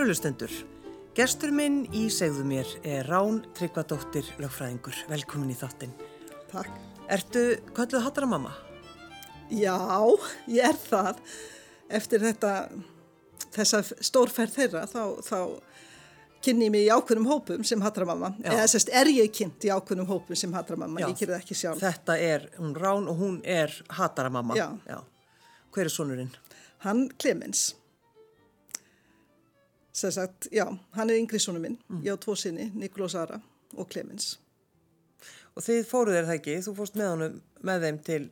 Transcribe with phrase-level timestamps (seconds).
[0.00, 0.52] Kærulustendur,
[1.12, 4.96] gestur minn í segðu mér er Rán Tryggvadóttir lögfræðingur.
[5.10, 5.90] Velkomin í þáttinn.
[6.48, 6.70] Takk.
[7.12, 7.42] Ertu
[7.76, 8.54] kölluð hattaramamma?
[9.52, 9.76] Já,
[10.48, 11.20] ég er það.
[11.98, 12.52] Eftir þetta,
[13.52, 15.36] þessa stórferð þeirra, þá, þá
[16.46, 18.30] kynni ég mig í ákveðnum hópum sem hattaramamma.
[18.40, 21.84] Eða sérst, er ég kynnt í ákveðnum hópum sem hattaramamma, ég kynni það ekki sjálf.
[21.84, 24.56] Þetta er hún Rán og hún er hattaramamma.
[24.56, 24.70] Já.
[24.88, 25.04] Já.
[25.76, 26.32] Hver er sonurinn?
[26.88, 27.74] Hann Clemens.
[30.00, 30.64] Sem sagt, já,
[30.96, 31.76] hann er yngri sonu minn.
[32.04, 33.40] Ég á tvo sinni, Nikolás Ara
[33.76, 34.38] og Clemens.
[35.52, 37.36] Og þið fóruð er það ekki, þú fórst með honum
[37.68, 38.22] með þeim til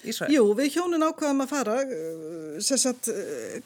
[0.00, 0.32] Ísrael.
[0.32, 3.60] Jú, við hjónin ákvaðum að fara, uh, sem sagt, uh,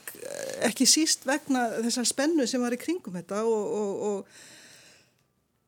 [0.66, 4.42] ekki síst vegna þessar spennu sem var í kringum þetta og, og, og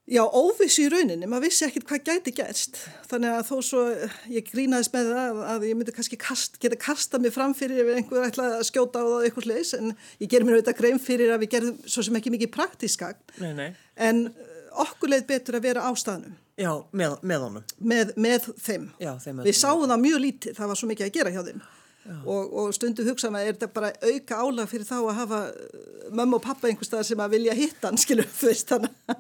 [0.06, 2.78] já, óvissi í rauninni, maður vissi ekkit hvað gæti gerst.
[3.10, 3.82] Þannig að þó svo,
[4.30, 7.90] ég grínaðist með það að, ég myndi kannski kast, geta kasta mig fram fyrir ef
[7.98, 11.32] einhver ætlaði að skjóta á það eitthvað sliðis, en ég ger mér auðvitað grein fyrir
[11.34, 13.68] að við gerðum svo sem ekki mikið praktískagn, Nei, nei.
[14.08, 17.64] en uh, okkur leið betur að vera á staðnum Já, með, með honum.
[17.84, 18.84] með, með þeim.
[19.02, 21.64] Já, þeim Við sáum það mjög lítið, það var svo mikið að gera hjá þeim
[22.06, 26.06] og, og stundu hugsaðum að er þetta bara auka álag fyrir þá að hafa uh,
[26.14, 29.16] mömmu og pappa einhver staðar sem að vilja hitta hann, skilur, þú veist þannig.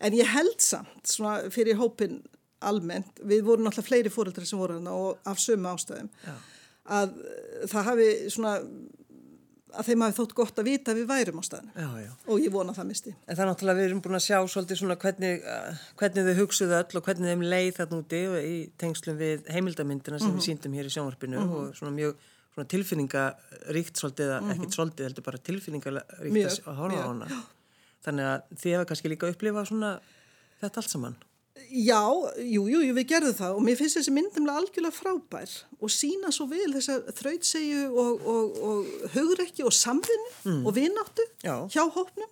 [0.00, 2.20] En ég held samt svona fyrir hópin
[2.66, 6.36] almennt, við vorum náttúrulega fleiri fóreldrar sem voru hann og af sömu ástæðum, Já.
[6.98, 8.52] að uh, það hafi svona,
[9.76, 12.12] að þeim hafi þótt gott að vita að við værum á staðinu Já, já.
[12.32, 13.12] og ég vona það misti.
[13.26, 16.40] En það er náttúrulega við erum búin að sjá svolítið svona hvernig, uh, hvernig þau
[16.40, 20.78] hugsuðu öll og hvernig þeim leið þarna úti í tengslum við heimildamyndina sem við síndum
[20.80, 22.16] hér í sjónvarpinu og svona mjög
[22.56, 27.28] svona tilfinningaríkt svolítið, mm ekkit svolítið heldur bara tilfinningaríkt Mjög, að að horfa á hana.
[28.04, 29.94] Þannig að þið hefur kannski líka upplifað svona
[30.60, 31.16] þetta allt saman.
[31.72, 32.02] Já,
[32.44, 36.46] jú, jú, við gerðum það og mér finnst þessi myndumlega algjörlega frábær og sína svo
[36.50, 41.64] vel þessa þrautsegju og, og, og hugrekki og samvinni og vináttu Já.
[41.72, 42.28] hjá hópnum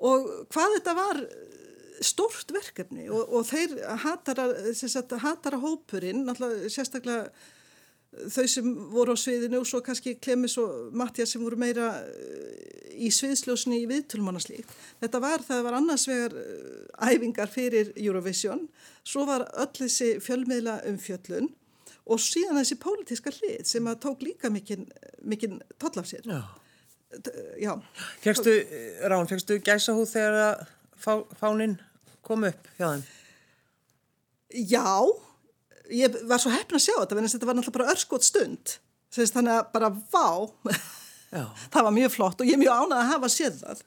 [0.00, 1.22] og hvað þetta var
[2.00, 3.76] stórt verkefni og, og þeir
[4.06, 6.24] hatara, sagt, hatara hópurinn,
[6.72, 7.28] sérstaklega
[8.10, 12.90] þau sem voru á sviðinu og svo kannski Klemis og Mattias sem voru meira eh,
[13.06, 14.72] í sviðsljósni í viðtölmannarslíkt.
[15.02, 18.66] Þetta var, það var annars vegar eh, æfingar fyrir Eurovision,
[19.06, 21.52] svo var öll þessi fjölmiðla umfjöllun
[22.10, 26.26] og síðan þessi pólitíska hlið sem að tók líka mikinn toll af sér.
[26.26, 26.42] Já.
[27.58, 27.72] Já,
[28.22, 28.52] Fegstu,
[29.10, 30.60] Rán, fegstu gæsa hú þegar að
[30.94, 31.74] fá, fáninn
[32.22, 33.02] kom upp hjá þeim?
[34.70, 34.86] já,
[35.90, 38.76] ég var svo heppin að sjá þetta, en þetta var náttúrulega bara örskot stund,
[39.16, 40.28] þannig að bara vá,
[41.72, 43.84] það var mjög flott og ég er mjög ánað að hafa séð það.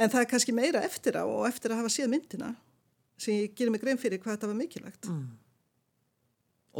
[0.00, 2.54] En það er kannski meira eftir á og eftir að hafa séð myndina
[3.20, 5.08] sem ég gerir mig grein fyrir hvað þetta var mikilvægt.
[5.10, 5.26] Mm.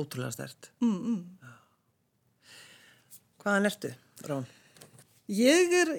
[0.00, 0.70] Ótrúlega stert.
[0.80, 1.20] Mm, mm.
[3.40, 3.92] Hvaðan ertu,
[4.28, 4.48] Rán?
[5.30, 5.92] Ég er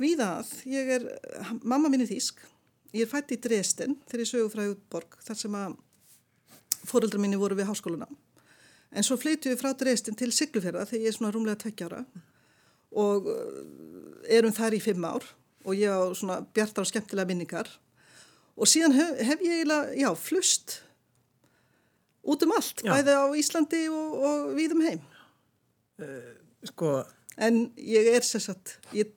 [0.00, 1.06] víða að, ég er,
[1.64, 2.42] mamma mín er þýsk,
[2.96, 5.76] ég er fætt í Dresden þegar ég sögu frá Jútborg þar sem að
[6.88, 8.08] fóreldrar mínu voru við háskóluna.
[8.96, 12.04] En svo flyttu við frá Dresden til Siglufjörða þegar ég er svona rúmlega tveggjára
[12.96, 13.58] og uh,
[14.30, 15.26] erum þar í fimm ár
[15.66, 17.68] og ég á svona bjartar og skemmtilega minningar
[18.56, 20.78] og síðan hef, hef ég eiginlega, já, flust
[22.26, 22.94] út um allt, Já.
[22.94, 25.02] bæði á Íslandi og, og víðum heim.
[26.66, 27.04] Sko,
[27.36, 29.12] En ég er sér satt, ég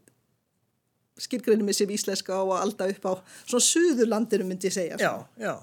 [1.19, 3.13] skilgreinir mig sem íslenska og að alda upp á
[3.47, 4.97] svona suðurlandinu myndi ég segja.
[4.99, 5.53] já, já.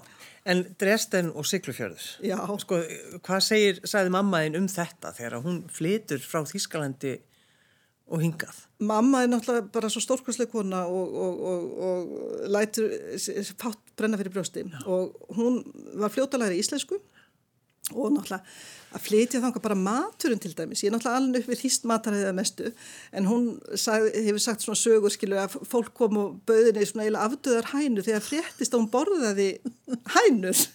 [0.47, 2.03] En Dresden og Siglufjörður.
[2.63, 2.77] Sko,
[3.25, 7.17] hvað segir, sagði mammaðin um þetta þegar hún flytur frá Þýskalandi
[8.07, 8.61] og hingað?
[8.87, 12.93] Mamma er náttúrulega bara svo stórkvæslega kona og, og, og, og lætur
[13.59, 15.59] fátt brenna fyrir brjósti og hún
[15.99, 17.01] var fljótalæri íslensku
[17.93, 18.43] og náttúrulega
[18.95, 20.83] að flytja þangað bara maturinn til dæmis.
[20.83, 22.69] Ég er náttúrulega alveg upp við þýst mataræðið mestu
[23.11, 27.27] en hún sag, hefur sagt svona sögur skilu að fólk kom og bauðinni svona eiginlega
[27.27, 29.49] afdöðar hænur þegar fréttist að hún borðaði
[30.15, 30.63] hænur.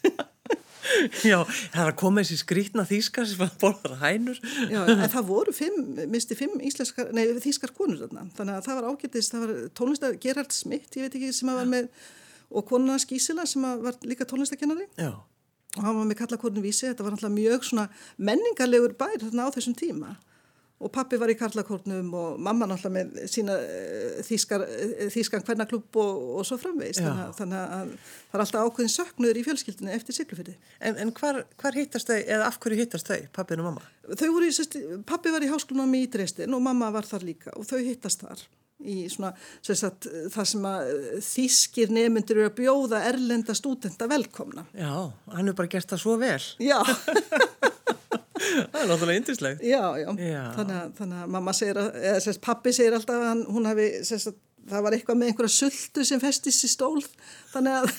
[1.22, 4.38] Já, það er að koma þessi skrítna þýskar sem borðar hænur.
[4.66, 8.26] Já, en það voru fimm, misti fimm íslenskar, nei, þýskar konur þarna.
[8.36, 11.60] Þannig að það var ágætist, það var tónlistar Gerhard Smith, ég veit ekki sem að
[11.60, 11.92] var með,
[12.50, 14.88] og konuna Skísila sem var líka tónlistakennari.
[14.98, 15.14] Já,
[15.78, 17.86] Og hann var með kallakornu vísi, þetta var náttúrulega mjög svona
[18.20, 20.10] menningarlegur bær þarna á þessum tíma.
[20.82, 25.98] Og pappi var í karlakornum og mamma náttúrulega með sína eh, þýskar, eh, þýskan hvernaklubb
[26.02, 26.98] og, og svo framvegist.
[27.00, 27.06] Já.
[27.06, 30.56] Þannig, að- þannig að það er alltaf ákveðin söknuður í fjölskyldinu eftir siglufyrði.
[30.80, 33.86] en, en hvar, hvar hittast þau, eða af hverju hittast þau, pappin og mamma?
[34.10, 34.50] Þau voru,
[35.06, 38.42] pappi var í háskólanum í Dresden og mamma var þar líka og þau hittast þar
[38.82, 39.30] í svona,
[39.62, 44.64] sem sagt, það sem að eh, þýskir nemyndir eru að bjóða erlenda stúdenta velkomna.
[44.74, 44.90] Já,
[45.34, 46.40] hann hefur bara gert það svo vel.
[46.62, 46.80] Já,
[48.42, 49.60] Það er náttúrulega yndislegt.
[49.64, 50.08] já, já.
[50.18, 50.42] Já.
[50.56, 53.68] Þannig, að, þannig að mamma segir, að, eða sérst, pappi segir alltaf að hann, hún
[53.70, 54.32] hafi sérst,
[54.72, 56.98] það var eitthvað með einhverja sultu sem festist í stól
[57.52, 57.92] þannig að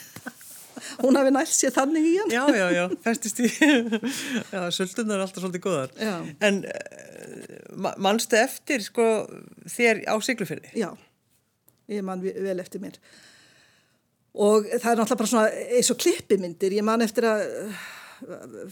[1.03, 3.49] hún hafi nælt sér þannig í hann Já, já, já, festist í
[4.53, 6.15] Já, sultunar er alltaf svolítið góðar Já.
[6.43, 9.07] En uh, mannstu eftir sko
[9.69, 10.73] þér á Siglufyrði?
[10.79, 10.91] Já,
[11.91, 12.99] ég man vel eftir mér
[14.33, 17.43] og það er náttúrulega bara svona eins og klippimyndir, ég man eftir að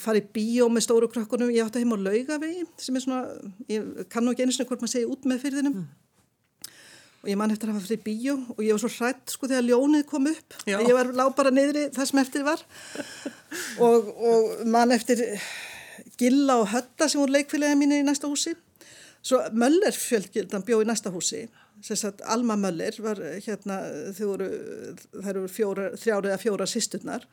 [0.01, 3.21] fara í bíó með stóru krökkunum, ég átti heim á laugavegi sem er svona,
[3.69, 5.89] ég kann nú ekki einu svona hvort maður segja út með fyrðinum mm.
[7.21, 9.67] Og ég man eftir að hafa fyrir bíó og ég var svo hrætt sko þegar
[9.67, 10.55] ljónið kom upp.
[10.65, 10.79] Já.
[10.81, 12.63] ég var lág bara niðri það sem eftir var.
[13.83, 15.21] Og, og man eftir
[16.17, 18.55] Gilla og Hötta sem voru leikfélagið mín í næsta húsi.
[19.21, 21.43] Svo Möller fjölgildan bjó í næsta húsi.
[21.85, 23.77] Sagt, Alma Möller var hérna
[24.17, 24.49] voru,
[25.13, 27.25] þær eru þrjára eða fjóra sýsturnar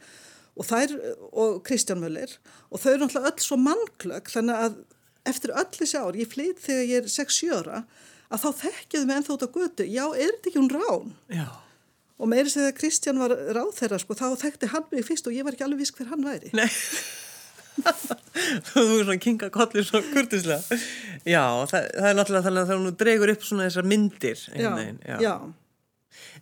[0.58, 0.94] og þær
[1.32, 2.36] og Kristján Möller.
[2.68, 4.78] Og þau eru náttúrulega öll svo mannklögg þannig að
[5.28, 7.82] eftir öll þessi ár, ég flytt þegar ég er 6-7 ára
[8.28, 11.14] að þá þekkjaðu mig ennþá út á götu, já, er þetta ekki hún rán?
[11.32, 11.46] Já.
[12.18, 15.36] Og meiri segði að Kristján var ráð þeirra, sko, þá þekkti hann mig fyrst og
[15.36, 16.50] ég var ekki alveg viss hver hann væri.
[16.58, 16.66] Nei,
[18.72, 20.80] þú er svona kinga kollir svo kurtislega.
[21.22, 24.44] Já, það, það er náttúrulega þannig að það nú dregur upp svona þessar myndir.
[24.58, 25.16] Já, já.
[25.22, 25.34] já.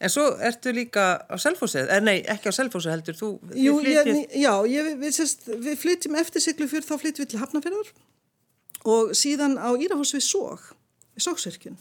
[0.01, 4.11] En svo ertu líka á selfhósið, er nei, ekki á selfhósið heldur, þú Jú, flytjir...
[4.13, 5.21] ég, já, ég, við,
[5.65, 7.93] við flytjum eftir Siglufjörð, þá flytjum við til Hafnarfjörður
[8.87, 10.67] og síðan á Írahós við Sóg,
[11.17, 11.79] í Sógsverkjun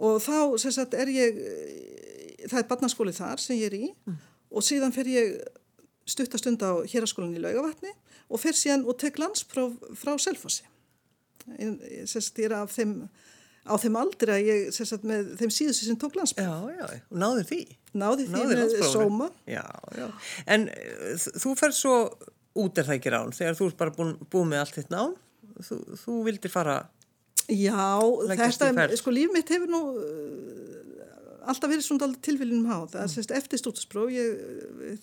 [0.00, 1.40] og þá, sérst, er ég,
[2.46, 4.20] það er barnaskóli þar sem ég er í mm.
[4.54, 5.40] og síðan fer ég
[6.08, 7.92] stuttastund á héraskólan í Laugavatni
[8.30, 10.14] og fer síðan og tek landspróf frá.
[12.06, 13.02] Sérst, ég er af þeim
[13.70, 16.48] á þeim aldrei að ég, sagt, með þeim síðustu sem tók landsbyrg.
[16.48, 17.60] Já, já, og náður því?
[17.92, 19.28] Náður því náður með sóma.
[19.50, 19.64] Já,
[19.98, 20.06] já.
[20.50, 21.96] En uh, þú fer svo
[22.60, 25.12] út er það ekki rán, þegar þú ert bara búin, búin með allt þitt nám,
[25.66, 26.78] þú, þú vildir fara
[27.48, 28.00] Já,
[28.34, 33.32] þetta, sko líf mitt hefur nú uh, alltaf verið svona tilviljum á það, mm.
[33.38, 34.12] eftir stúdinspróf,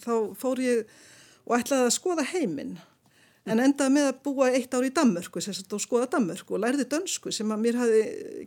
[0.04, 0.94] þá fór ég
[1.48, 2.78] og ætlaði að skoða heiminn
[3.48, 7.32] en endaði með að búa eitt ár í Danmörku og skoða Danmörku og lærði dönsku
[7.32, 8.02] sem að mér hafi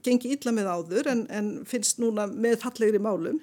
[0.05, 3.41] gengið illa með áður en, en finnst núna með fallegri málum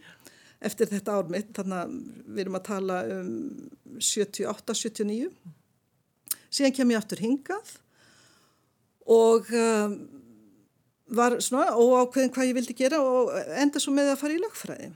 [0.62, 1.50] eftir þetta ár mitt.
[1.58, 1.96] Þannig að
[2.28, 3.32] við erum að tala um
[3.98, 5.32] 78-79
[6.48, 7.74] síðan kem ég aftur hingað
[9.18, 9.98] og um,
[11.08, 14.90] var svona óákveðin hvað ég vildi gera og enda svo með að fara í lagfræði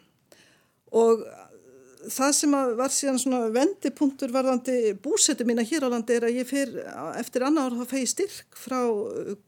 [1.01, 1.23] og
[2.11, 6.49] það sem var síðan svona vendipunktur varðandi búsetu mína hér á landi er að ég
[6.49, 6.81] fyrir
[7.19, 8.79] eftir annar þá fegi styrk frá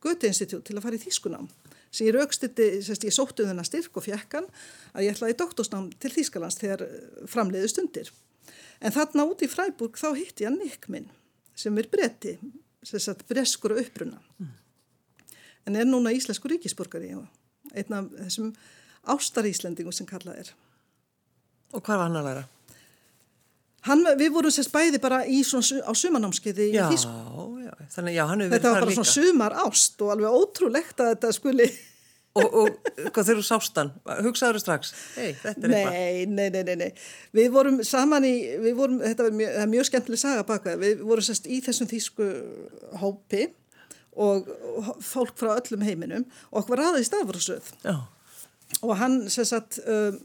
[0.03, 1.49] Göteinstitút til að fara í Þýskunám
[1.93, 4.47] sem ég raukstutti, ég sóttu þennan styrk og fjekkan
[4.93, 6.87] að ég ætlaði doktorsnám til Þýskalands þegar
[7.29, 8.09] framleiðu stundir.
[8.81, 11.11] En þarna út í Fræburg þá hitti ég Nick minn
[11.55, 12.39] sem er bretti,
[12.81, 14.17] sem sagt breskur og uppruna.
[14.41, 14.53] Mm.
[15.67, 18.51] En er núna íslensku ríkisborgari einn af þessum
[19.13, 20.51] ástaríslendingum sem kallað er.
[21.73, 22.43] Og hvað var hann að læra?
[23.83, 27.15] Hann, við vorum sérst bæði bara í svona, á sumanámskeiði í Þísku.
[27.59, 28.69] Já, já, þannig já, hann hefur verið þar líka.
[28.69, 31.67] Þetta var bara svona sumar ást og alveg ótrúlegt að þetta skuli...
[32.39, 33.91] og, og hvað þeir eru sástan?
[34.23, 34.93] Hugsaður þau strax?
[35.17, 35.67] Er eitthvað.
[35.73, 36.87] Nei, nei, nei, nei, nei.
[37.35, 38.31] Við vorum saman í,
[38.63, 42.29] við vorum, þetta var mjög, mjög skemmtileg saga baka, við vorum sérst í þessum Þísku
[43.03, 43.49] hópi
[44.15, 44.49] og
[45.03, 47.73] fólk frá öllum heiminum og okkur var aðeins stafrásöð.
[47.85, 47.97] Já.
[48.81, 49.81] Og hann sérst að...
[49.87, 50.21] Um,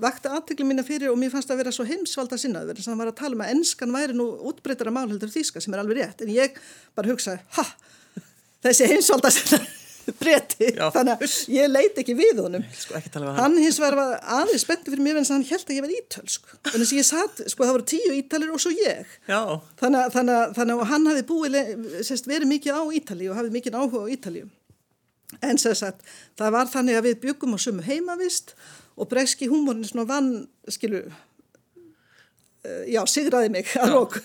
[0.00, 3.00] vakti aðtöklu mína fyrir og mér fannst að vera svo heimsvalda sinnaður þannig að hann
[3.00, 6.00] var að tala um að ennskan væri nú útbreytara mál heldur þýska sem er alveg
[6.00, 6.58] rétt en ég
[6.96, 7.64] bara hugsaði, ha,
[8.66, 9.85] þessi heimsvalda sinnaður
[10.20, 12.66] breyti, þannig að ég leiti ekki við honum.
[12.76, 13.00] Sko,
[13.38, 13.56] hann.
[13.60, 16.52] Hins vegar var aðeins spenntu fyrir mér en hann held að ég var ítölsk.
[16.70, 19.16] Þannig að ég satt, sko það voru tíu ítalir og svo ég.
[19.26, 21.58] Þannig að, þannig að, þannig að hann hafi búið,
[22.06, 24.46] sérst, verið mikið á Ítali og hafið mikið áhuga á Ítali
[25.44, 26.02] en sérst,
[26.38, 28.54] það var þannig að við byggum á sumu heimavist
[28.96, 30.30] og bregski húmórin er svona vann,
[30.72, 34.20] skilu, uh, já, sigraði mig að lók.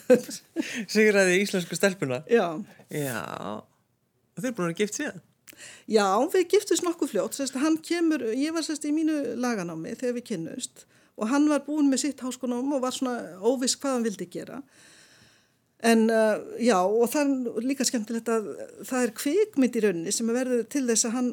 [0.94, 2.22] sigraði íslensku stelpuna?
[2.32, 2.62] Já.
[2.94, 3.20] Já,
[3.60, 5.22] og þeir eru búin að gift síðan?
[5.92, 10.18] Já, við giftist nokkuð fljótt, sérst, hann kemur, ég var sérst í mínu laganámi þegar
[10.20, 10.86] við kynnust
[11.22, 14.62] og hann var búin með sitt háskonum og var svona óviss hvað hann vildi gera.
[15.86, 18.52] En uh, já, og það er líka skemmtilegt að
[18.86, 21.32] það er kvikmynd í rauninni sem er verið til þess að hann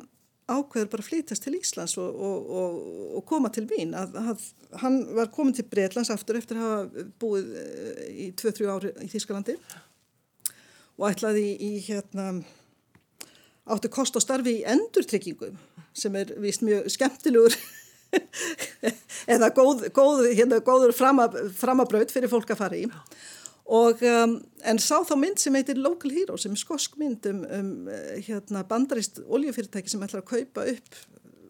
[0.49, 2.79] ákveður bara flytast til Íslands og, og, og,
[3.19, 4.47] og koma til Vín að, að
[4.81, 9.11] hann var komin til Breitlands aftur eftir að hafa búið eh, í 2-3 ári í
[9.13, 9.59] Þískalandi
[10.99, 12.31] og ætlaði í, í hérna
[13.69, 15.53] áttu kost og starfi í endurtrykkingu
[15.97, 17.57] sem er vist mjög skemmtilegur
[19.35, 22.87] eða góð, góð, hérna, góður framabraut fyrir fólk að fara í.
[23.69, 27.43] Og, um, en sá þá mynd sem heitir Local Hero sem er skosk mynd um,
[27.53, 27.91] um
[28.25, 31.01] hérna, bandarist oljufyrirtæki sem ætlar að kaupa upp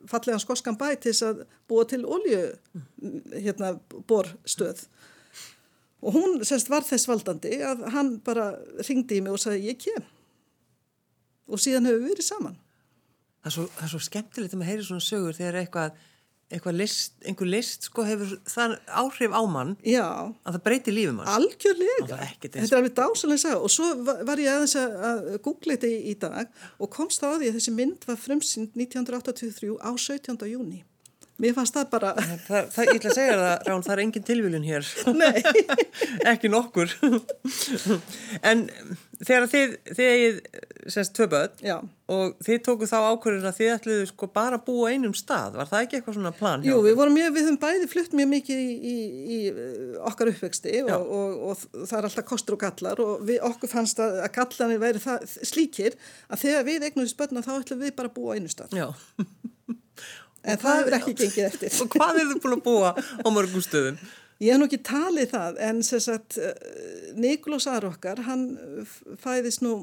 [0.08, 2.42] fallega skoskan bæ til þess að búa til olju
[3.36, 3.74] hérna
[5.98, 8.52] og hún semst var þess valdandi að hann bara
[8.86, 10.06] ringdi í mig og sagði ég kem
[11.48, 12.56] og síðan hefur við verið saman
[13.38, 15.98] Það er svo, það er svo skemmtilegt að maður heyri svona sögur þegar eitthvað,
[16.52, 20.04] eitthvað list, einhver list sko hefur það áhrif á mann Já,
[20.42, 21.30] að það breyti lífum mann.
[21.36, 24.76] algjörlega Það er þetta er alveg dásalega að sagja og svo va- var ég aðeins
[24.82, 26.50] að, googla þetta í, í dag
[26.82, 30.48] og komst á því að þessi mynd var frumsýnd 1983 á 17.
[30.50, 30.82] júni
[31.38, 34.24] mér fannst það bara Það, það, ég ætla að segja það, Rán, það er engin
[34.26, 34.88] tilvílun hér.
[35.14, 35.42] nei,
[36.32, 36.90] Ekki nokkur.
[38.42, 38.64] en
[39.22, 40.40] þegar þið, þið
[40.90, 41.78] semst, tvö börn já
[42.08, 45.58] og þið tóku þá ákvörðin að þið ætluðu sko bara að búa einum stað.
[45.58, 46.70] Var það ekki eitthvað svona plan hjá?
[46.70, 48.94] Jú, við vorum mjög, við höfum bæði flutt mjög mikið í, í,
[49.34, 50.96] í uh, okkar uppvexti og, Já.
[50.96, 54.80] og, og, það er alltaf kostur og gallar og við, okkur fannst að, að gallanir
[54.86, 55.98] væri það, slíkir
[56.32, 58.78] að þegar við eignum þessu börna þá ætlum við bara að búa á einu stað.
[58.80, 58.88] Já.
[60.48, 61.76] En það hefur ekki gengið eftir.
[61.84, 64.00] Og hvað er þið búin að búa á mörgum stöðum?
[64.38, 66.36] Ég hef nú ekki talið það en sagt
[67.18, 68.52] Nikolás Arokkar hann
[69.18, 69.80] fæðist nú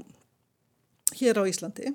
[1.20, 1.94] hér á Íslandi.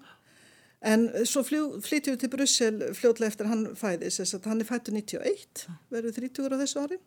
[0.81, 4.69] En svo flytjum við til Brussel fljótlega eftir að hann fæðist sem sagt hann er
[4.69, 7.01] fættur 91 verður 30 á þessu ári.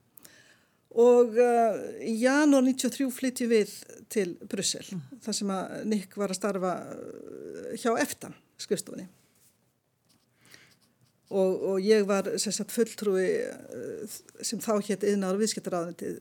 [0.94, 3.74] Og uh, í janúar 93 flytjum við
[4.14, 4.86] til Brussel
[5.26, 8.30] þar sem að Nick var að starfa uh, hjá EFTA
[8.62, 9.10] skrifstofunni.
[11.34, 15.42] Og, og ég var sagt, fulltrúi eh, sem þá hétt yðnar og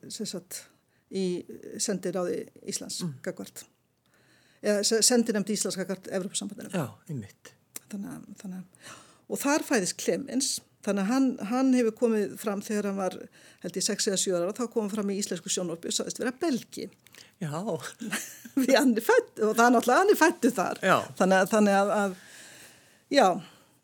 [0.08, 0.62] sagt
[1.12, 1.42] í
[1.76, 3.18] sendiráði Íslands mm.
[4.62, 7.52] Sendinemnd Íslands gagvart Evropasambandinu Já, einmitt.
[7.90, 9.00] þannig, að- þannig, að-
[9.32, 10.52] og þar fæðist Clemens
[10.82, 13.16] þannig að hann, hann hefur komið fram þegar hann var
[13.62, 16.18] held ég 6 eða 7 ára þá kom hann fram í íslensku sjónvarpi og sagðist
[16.22, 16.88] vera belgi
[17.42, 17.50] Já,
[18.62, 20.96] því hann er fætt og það er náttúrulega hann er fættu þar Já.
[21.18, 22.14] þannig, að- þannig að,
[23.12, 23.26] já,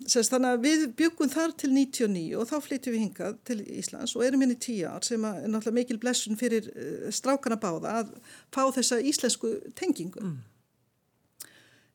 [0.06, 4.14] sérst, þannig að við byggum þar til 99 og þá flytjum við hingað til Íslands
[4.18, 7.96] og erum inn í 10 ár sem er náttúrulega mikil blessun fyrir uh, strákana báða
[8.02, 8.12] að
[8.54, 10.38] fá þessa íslensku tengingu mm.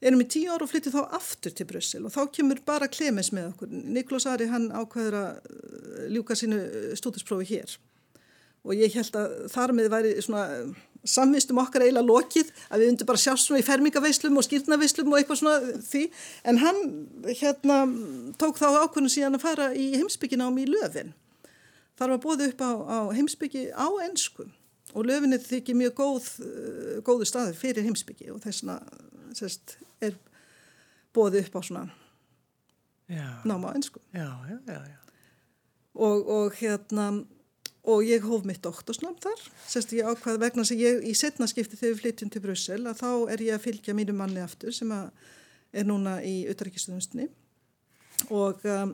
[0.08, 3.32] Erum í 10 ár og flytjum þá aftur til Brussel og þá kemur bara Clemens
[3.36, 3.74] með okkur.
[3.96, 6.60] Niklós Ari hann ákveður að uh, ljúka sínu
[7.00, 7.78] stúdinsprófi hér.
[8.64, 10.46] Og ég held að þar með væri svona
[11.04, 15.20] samvistum okkar eiginlega lokið að við undum bara sjást svona í fermingaveislum og skýrnaveislum og
[15.20, 16.04] eitthvað svona því.
[16.48, 16.80] En hann
[17.28, 17.80] hérna
[18.40, 21.12] tók þá ákvörnum síðan að fara í heimsbygginám í löfin.
[22.00, 24.48] Þar var bóðið upp á, á heimsbyggi á ensku.
[24.94, 26.30] Og löfinni þykir mjög góð,
[27.06, 28.80] góðu staði fyrir heimsbyggi og þess vegna
[29.38, 30.18] sérst, er
[31.16, 31.86] bóðið upp á svona
[33.46, 33.74] náma
[34.14, 34.30] já.
[35.94, 37.12] og, og hérna
[37.84, 39.40] og ég hóf mitt doktorsnám þar.
[39.68, 43.02] Sérst ég ákvað vegna sem ég í setna skipti þegar við flytjum til Brussel að
[43.02, 45.10] þá er ég að fylgja mínu manni aftur sem að
[45.74, 47.28] er núna í utaríkistöðunstinni
[48.32, 48.94] og um,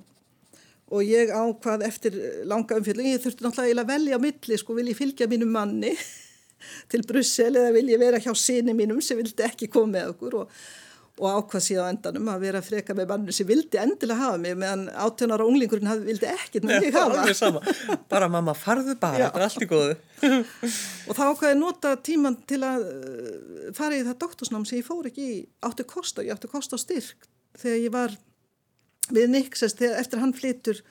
[0.90, 2.16] og ég ákvað eftir
[2.50, 5.94] langa umfjölding, ég þurfti náttúrulega að velja á milli, sko, vil ég fylgja mínu manni
[6.92, 10.38] til Brussel eða vil ég vera hjá sinni mínum sem vildi ekki koma með okkur
[10.42, 10.54] og,
[11.20, 14.56] og ákvað síðan á endanum að vera freka með mannu sem vildi endilega hafa mig
[14.60, 17.98] meðan átjónar og unglingurinn hafði vildi ekkert með mig hafa.
[18.12, 19.98] Bara mamma, farðu bara, þetta er allt í góðu.
[21.10, 24.88] Og þá ákvaði ég nota tíman til að uh, fara í það doktorsnám sem ég
[24.88, 28.18] fór ekki í átti kost og ég átti kost á styrk þegar ég var
[29.10, 30.82] við þegar eftir hann flytur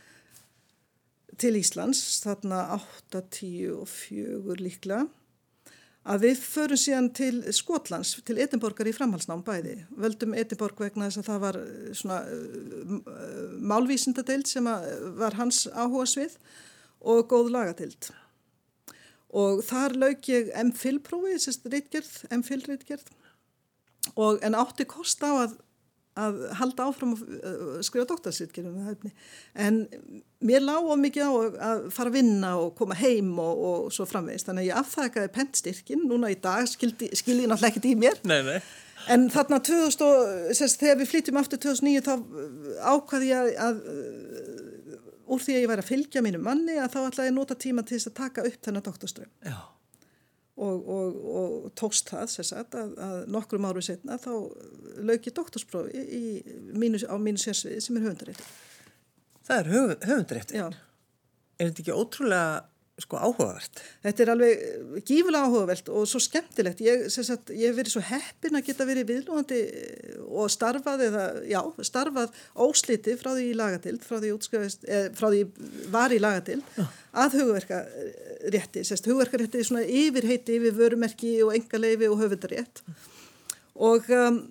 [1.39, 5.07] til Íslands þarna 8, 10 og 4 líklega
[6.09, 9.75] að við förum síðan til Skotlands, til Edinborgar í framhalsnám bæði.
[9.93, 14.89] Völdum Edinborg vegna þess að það var uh, svona uh, málvísindadeild sem að
[15.21, 16.39] var hans áhuga svið
[16.99, 18.11] og góð lagadeild
[19.29, 23.11] og þar lauk ég M-Phil-prófi, sérst reitgerð, M-Phil-reitgerð
[24.17, 25.59] og en átti kost á að,
[26.25, 29.13] að halda áfram að uh, skrifa doktorsritgerðum með hæfni.
[29.67, 29.79] En
[30.45, 31.33] mér lág á mikið á
[31.69, 34.51] að fara að vinna og koma heim og, og svo framvegist.
[34.51, 38.21] Þannig að ég afþakaði pentstyrkin, núna í dag skildi, skildi ég náttúrulega ekkert í mér.
[38.29, 38.61] Nei, nei.
[39.09, 43.53] En þarna 2000, og, sérst, þegar við flytjum aftur 2009 þá uh, ákvaði ég að,
[43.69, 44.69] að uh,
[45.29, 47.85] úr því að ég væri að fylgja mínu manni að þá ætlaði ég nota tíma
[47.87, 49.57] til þess að taka upp þennan doktorström Já,
[50.59, 54.33] og, og, og tókst það sagt að, að nokkrum áru setna þá
[54.99, 56.25] lauk ég doktorsprófi í,
[56.75, 58.53] mínu, á mínu sérsviði sem er höfundaréttur.
[59.49, 60.59] það er höf, höfundréttur.
[60.59, 60.69] Já,
[61.59, 62.51] Er þetta ekki ótrúlega
[62.99, 63.81] sko áhugavert?
[64.03, 64.63] þetta er alveg
[65.07, 66.81] gífulega áhugavelt og svo skemmtilegt.
[66.83, 69.61] Ég, sem sagt, ég hef verið svo heppin að geta verið viðlúandi
[70.29, 72.35] og starfað eða, já, starfað
[72.67, 75.43] óslitið frá því í lagatild, frá því, útskrifaðist- eh, frá því
[75.95, 76.63] var í lagatild
[77.15, 78.85] að hugverkarétti.
[79.07, 82.83] Hugverkarétti er svona yfirheiti yfir vörumerki og engaleifi og höfundarétt.
[83.79, 84.43] Og, um,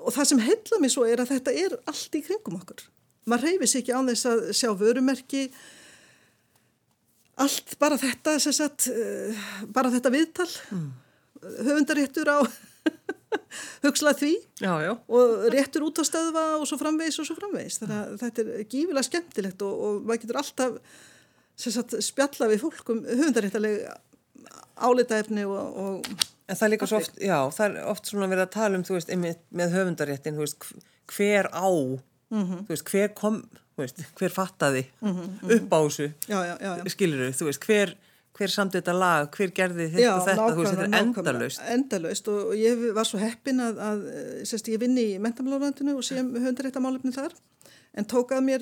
[0.00, 2.86] og það sem heilla mér svo er að þetta er allt í kringum okkur.
[3.28, 5.42] maður reyfis ekki á þess að sjá vörumerki
[7.40, 10.88] allt bara þetta sagt, uh, bara þetta viðtal mm.
[11.68, 12.38] höfundaréttur á
[13.84, 14.32] hugslað því
[14.62, 14.92] já, já.
[14.96, 18.66] og réttur út á stöðva og svo framvegs og svo framvegs þannig að þetta er
[18.66, 20.78] gífilega skemmtilegt og, og maður getur alltaf
[21.60, 23.96] sagt, spjalla við fólk um höfundaréttalega
[24.80, 28.42] álitaefni og, og En það er líka svo oft, já, það er oft svona verið
[28.42, 29.10] að tala um, þú veist,
[29.54, 30.64] með höfundaréttin, þú veist,
[31.14, 31.70] hver á,
[32.30, 32.62] mm -hmm.
[32.66, 33.42] þú veist, hver kom,
[33.74, 35.52] þú veist, hver fattaði mm -hmm.
[35.56, 36.06] upp á þessu,
[36.94, 37.96] skilur þú, þú veist, hver,
[38.38, 41.60] hver samt þetta lag, hver gerði þetta já, þetta, þú veist, þetta er endalust.
[41.68, 43.98] Endalust og ég var svo heppin að, að
[44.44, 47.32] sérst, ég vinni í mentamálurlandinu og sé um höfundaréttamálefni þar,
[47.94, 48.60] en tókað mér,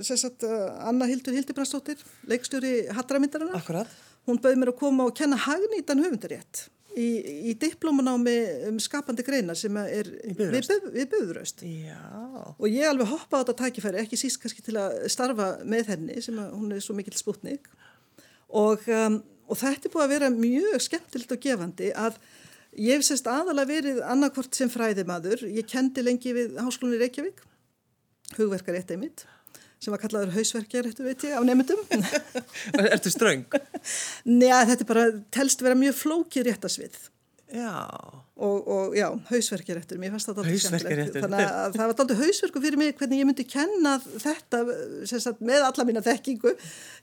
[0.00, 0.44] sérst,
[0.88, 3.86] Anna Hildur Hildibrandsdóttir, leikstjóri Hattramyndarana.
[4.22, 6.68] Hún bauði mér að koma og kenna hagnýtan höfundarétt
[6.98, 7.08] í,
[7.50, 8.36] í diplómanámi
[8.68, 14.18] um skapandi greina sem er við Böðuröst og ég alveg hoppa á þetta tækifæri ekki
[14.20, 17.68] síst kannski til að starfa með henni sem að hún er svo mikill sputnik.
[18.52, 22.18] Og, um, og þetta er búið að vera mjög skemmtilegt og gefandi að
[22.76, 27.40] ég hef sérst aðalega verið annarkvort sem fræðimaður, ég kendi lengi við Háskólinni Reykjavík
[28.36, 29.26] hugverkar eitt einmitt
[29.82, 31.80] sem var kallaður hausverkjar, eftir veit ég, af nefndum.
[32.94, 33.42] Ertu ströng?
[34.30, 37.00] Nei, þetta er bara, telst vera mjög flókið réttasvið.
[37.52, 38.22] Já.
[38.42, 41.18] Og, og já, hausverkjaréttur, mér fannst það alltaf skemmtilegt.
[41.20, 44.62] Þannig að það var alltaf hausverku fyrir mig hvernig ég myndi kenna þetta,
[45.04, 46.54] sagt, með alla mína þekkingu,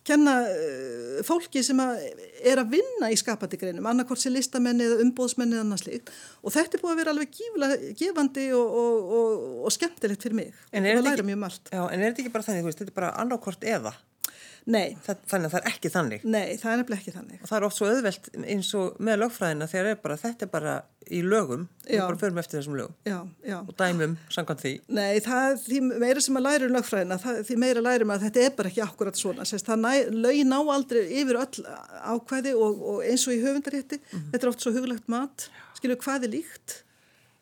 [0.10, 2.02] kenna uh, fólki sem að
[2.50, 6.12] er að vinna í skapandi greinum, annarkort sem listamenni eða umbóðsmenni eða annars líkt.
[6.42, 10.54] Og þetta er búið að vera alveg gífilega gefandi og, og, og skemmtilegt fyrir mig.
[10.74, 13.94] En er, ekki, þetta ekki bara þannig, veist, þetta er bara annarkort eða?
[14.70, 14.98] Nei.
[15.06, 16.24] Það, þannig að það er ekki þannig.
[16.30, 17.42] Nei, það er nefnilega ekki þannig.
[17.42, 20.52] Og það er oft svo auðvelt eins og með lögfræðina þegar er bara, þetta er
[20.54, 20.74] bara
[21.10, 23.16] í lögum, við bara förum eftir þessum lögum já,
[23.50, 23.56] já.
[23.64, 24.74] og dæmum samkvæmt því.
[24.94, 28.44] Nei, það, því meira sem að læra um lögfræðina, það, því meira lærum að þetta
[28.44, 29.48] er bara ekki akkurat svona.
[29.50, 29.94] Sérst, það næ,
[30.28, 31.66] lögi ná aldrei yfir öll
[32.14, 34.30] ákvæði og, og eins og í höfundarétti, mm -hmm.
[34.36, 35.50] þetta er oft svo hugulegt mat,
[35.80, 36.78] skilju hvað er líkt.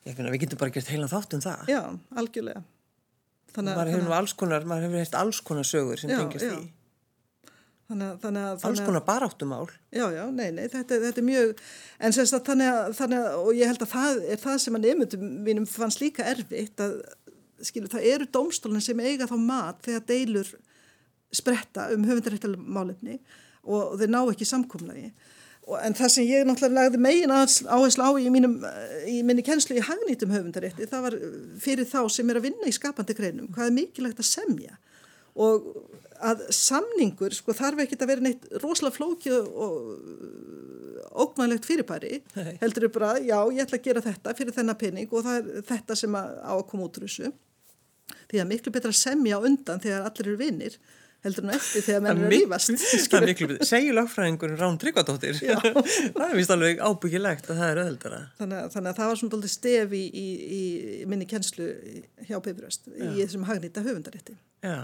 [0.07, 1.67] Ég finna, við getum bara gert heilan þátt um það.
[1.67, 1.81] Já,
[2.15, 2.63] algjörlega.
[3.57, 6.59] Þannig, maður hefur alls konar, maður hefur heilt alls konar sögur sem tengist því.
[7.87, 9.67] Þannig, þannig að, alls konar baráttumál.
[9.95, 11.61] Já já, nei, nei, þetta, þetta er mjög
[12.03, 14.87] en að þannig að, þannig að og ég held að það er það sem að
[14.89, 16.97] nefndum mínum fannst líka erfitt að
[17.63, 20.51] skilu, það eru dómstólinn sem eiga þá mat þegar deilur
[21.33, 23.21] spretta um höfundaréttalmálefni
[23.67, 25.11] og þeir ná ekki samkomlagi
[25.67, 28.59] en það sem ég náttúrulega lagði megin áherslu á í, mínum,
[29.07, 31.17] í minni kennslu í hagnýtum höfundarétti það var
[31.63, 34.77] fyrir þá sem er að vinna í skapandi greinum hvað er mikilvægt að semja.
[35.35, 35.67] Og
[36.23, 39.73] að samningur sko þarf ekki að vera neitt rosalega flókið og
[41.17, 42.21] ógnmælegt fyrirbæri.
[42.37, 42.53] Nei.
[42.61, 45.65] heldur þau bara, já ég ætla að gera þetta fyrir þennan pening og það er
[45.71, 47.33] þetta sem að, á að koma út úr þessu.
[48.27, 50.79] Því að miklu betra semja undan þegar allir eru vinnir
[51.25, 52.71] heldur nú eftir þegar menn eru að rýfast
[53.11, 55.39] Það er miklu betra, segjur lagfræðingur Rán Tryggvadóttir?
[56.17, 59.51] Það er vist alveg ábyggilegt að það er öðuldara þannig, þannig að það var svona
[59.51, 60.27] stef í, í,
[60.59, 60.63] í
[61.09, 61.69] minni kennslu
[62.29, 64.37] hjá Peifuröst í þessum hagnýta höfundarétti.
[64.63, 64.77] Já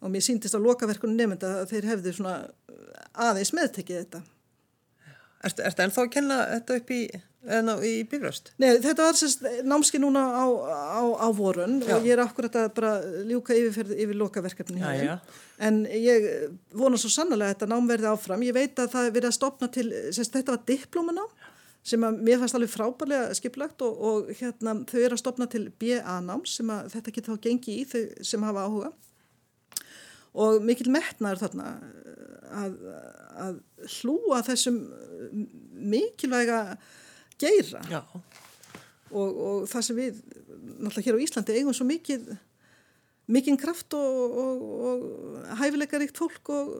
[0.00, 2.36] og mér síndist á lokaverkunum nefnda að þeir hefðu svona
[3.28, 4.22] aðeins meðtekið þetta.
[5.40, 8.50] Er ennþá að kenna þetta upp í, í bifröst?
[8.60, 11.94] Nei, þetta var sérst námski núna á, á, á vorun já.
[11.96, 12.90] og ég er akkurat að bara
[13.28, 15.14] ljúka yfirferð yfir lokaverkefni hér.
[15.60, 16.28] En ég
[16.76, 18.44] vona svo sannlega að þetta nám verði áfram.
[18.44, 21.32] Ég veit að það er verið að stopna til, sérst þetta var diplómanám
[21.80, 25.70] sem að mér fannst alveg frábærlega skiplagt og, og hérna þau eru að stopna til
[25.80, 28.90] BA-náms sem að þetta getur þá gengi í þau sem hafa áhuga
[30.34, 31.70] og mikil metnaður þarna
[32.50, 32.76] að,
[33.46, 33.58] að
[33.98, 34.78] hlúa þessum
[35.90, 36.60] mikilvæga
[37.40, 37.82] geira.
[39.10, 40.22] Og, og það sem við
[40.80, 42.22] náttúrulega hér á Íslandi eigum svo mikil
[43.30, 46.72] mikinn kraft og, og, og hæfileikaríkt fólk og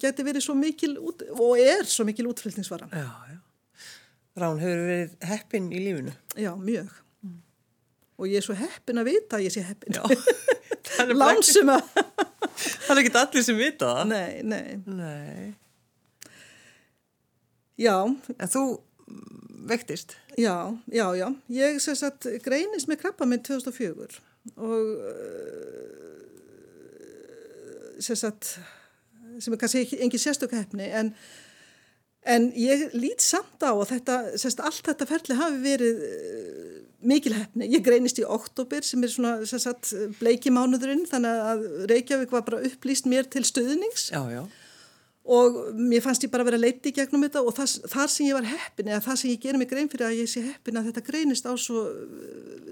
[0.00, 2.90] geti verið svo mikil út, og er svo mikil útflutningsvara.
[2.92, 3.40] Já, já.
[4.34, 6.12] Rán, hefur verið heppin í lífinu?
[6.34, 6.90] Já, mjög.
[7.22, 7.38] Mm.
[8.18, 9.96] og ég er svo heppin að vita að ég sé heppin.
[11.22, 11.86] Lánsum að
[12.56, 14.10] Það er ekki allir sem vita það.
[14.12, 14.78] Nei, nei.
[14.86, 15.54] Nei.
[17.80, 17.96] Já.
[18.38, 18.64] En þú
[19.70, 20.16] vektist?
[20.38, 21.26] Já, já, já.
[21.54, 24.22] Ég að greinist með krabba minn 2004
[24.60, 24.88] og
[28.04, 28.56] sess að
[29.40, 31.14] sem er kannski engin sérstöku hefni en,
[32.24, 36.02] en ég lít samt á og þetta, sérst, allt þetta ferli hafi verið
[37.04, 37.68] mikil hefni.
[37.68, 43.08] Ég greinist í oktober sem er svona sagt, bleikimánuðurinn þannig að Reykjavík var bara upplýst
[43.10, 43.44] mér til
[44.32, 44.42] já.
[45.24, 48.38] og mér fannst ég bara vera leiti í gegnum þetta og það, þar sem ég
[48.38, 50.90] var heppin eða það sem ég gerir mig grein fyrir að ég sé heppin að
[50.90, 51.84] þetta greinist á svo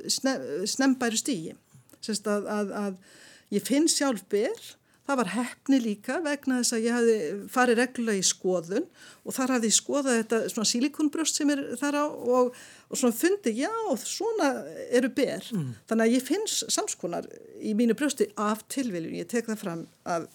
[0.09, 0.39] sne,
[0.69, 1.57] snembæru stígi
[2.03, 4.59] Sérst að, að, að ég finn sjálf ber,
[5.09, 7.17] það var hefni líka vegna þess að ég hafi
[7.53, 8.85] farið reglulega í skoðun
[9.27, 12.53] og þar hafði ég skoðað þetta svona sílikonbröst sem er þar á og,
[12.89, 14.53] og svona fundi, já, svona
[14.95, 15.49] eru ber.
[15.51, 15.73] Mm.
[15.91, 17.27] Þannig að ég finn samskonar
[17.63, 20.31] í mínu brösti af tilviljun, ég tek það fram að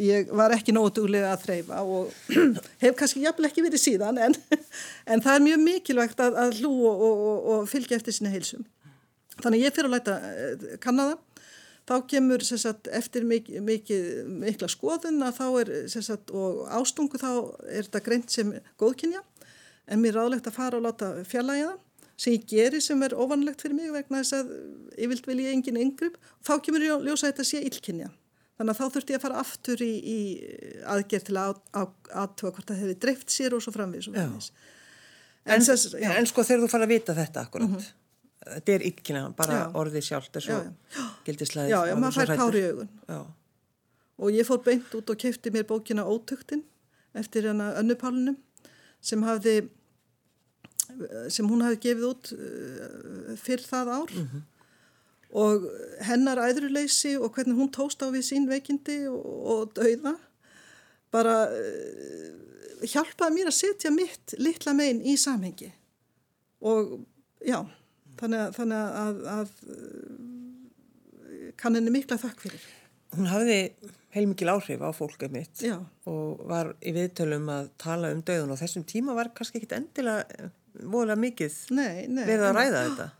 [0.00, 2.14] ég var ekki nógu duglega að þreyfa og
[2.82, 4.34] hef kannski jafnvel ekki verið síðan en,
[5.10, 8.66] en það er mjög mikilvægt að, að hlú og, og, og fylgja eftir sinna heilsum.
[9.40, 11.16] Þannig ég fyrir að læta eh, kannada,
[11.88, 14.10] þá kemur sagt, eftir mikið, mikið,
[14.44, 17.30] mikla skoðun að þá er sagt, og ástungu þá
[17.68, 19.22] er þetta greint sem góðkynja.
[19.84, 21.76] En mér er ráðlegt að fara og láta fjallægiða
[22.16, 24.52] sem ég geri sem er ofanlegt fyrir mig vegna þess að
[25.02, 26.14] ég vilt velja engin yngripp
[26.46, 28.10] þá kemur ég að ljósa þetta sé illkynja.
[28.54, 30.18] Þannig að þá þurfti ég að fara aftur í, í
[30.94, 34.06] aðgerð til að aðtöfa hvort það hefði dreift sér og svo framvís.
[34.14, 35.64] En, en,
[36.14, 38.03] en sko þegar þú fara að vita þetta akkurat, mm -hmm.
[38.46, 39.64] Þetta er ykkina, bara já.
[39.80, 41.74] orðið sjálf, þetta er svo gildisleðið.
[41.74, 42.92] Já, já, maður fær kári í augun.
[43.08, 43.20] Já.
[44.14, 46.62] Og ég fór beint út og kefti mér bókina Ótöktin
[47.18, 48.36] eftir hana önnupálunum
[49.04, 49.68] sem hafði,
[51.32, 54.18] sem hún hafði gefið út uh, fyrr það ár.
[54.18, 54.50] Mm -hmm
[55.34, 55.66] og
[56.06, 60.14] hennar æðruleysi og hvernig hún tóst á við sín veikindi og, og dauða
[61.14, 65.72] bara uh, hjálpaði mér að setja mitt litla megin í samhengi
[66.64, 67.00] og
[67.42, 67.58] já
[68.20, 72.72] þannig að, þannig að, að uh, kann henni mikla þakk fyrir
[73.14, 73.58] Hún hafði
[74.14, 75.76] heilmikil áhrif á fólkið mitt já.
[76.10, 80.48] og var í viðtölum að tala um dauðun og þessum tíma var kannski ekkit endilega
[80.82, 83.10] vorulega mikið nei, nei, verið að ræða þetta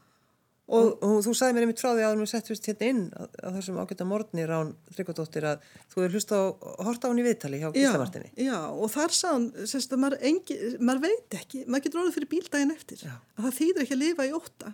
[0.65, 3.81] Og, og þú sagði mér einmitt frá því að þú settist hérna inn á þessum
[3.83, 6.41] ágæta morgunni Rán Tryggvardóttir að þú er hlust á
[6.87, 8.31] horta hún í viðtali hjá Gíslavartinni.
[8.33, 12.17] Já, já, og þar sagðan, sérst að maður, engi, maður veit ekki, maður getur orðið
[12.17, 13.13] fyrir bíldaginn eftir, já.
[13.13, 14.73] að það þýður ekki að lifa í óta,